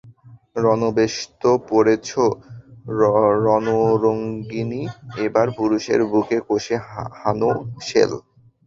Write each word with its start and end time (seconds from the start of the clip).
রণবেশ 0.55 1.13
তো 1.41 1.51
পরেছ, 1.69 2.09
রণরঙ্গিণী, 3.43 4.83
এবার 5.25 5.47
পুরুষের 5.57 5.99
বুকে 6.11 6.37
কষে 6.47 6.75
হানো 7.19 7.49
শেল। 7.87 8.11